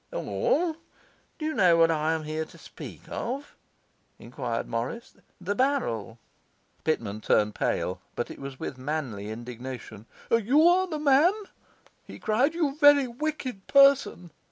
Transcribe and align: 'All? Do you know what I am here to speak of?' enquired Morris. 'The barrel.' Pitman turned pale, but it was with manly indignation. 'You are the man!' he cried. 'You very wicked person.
'All? 0.11 0.77
Do 1.37 1.45
you 1.45 1.53
know 1.53 1.77
what 1.77 1.91
I 1.91 2.13
am 2.13 2.23
here 2.23 2.43
to 2.43 2.57
speak 2.57 3.01
of?' 3.07 3.55
enquired 4.17 4.67
Morris. 4.67 5.15
'The 5.39 5.53
barrel.' 5.53 6.17
Pitman 6.83 7.21
turned 7.21 7.53
pale, 7.53 8.01
but 8.15 8.31
it 8.31 8.39
was 8.39 8.59
with 8.59 8.79
manly 8.79 9.29
indignation. 9.29 10.07
'You 10.31 10.67
are 10.67 10.87
the 10.87 10.97
man!' 10.97 11.43
he 12.03 12.17
cried. 12.17 12.55
'You 12.55 12.75
very 12.79 13.07
wicked 13.07 13.67
person. 13.67 14.31